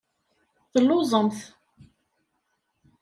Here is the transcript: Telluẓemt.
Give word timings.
Telluẓemt. 0.71 1.39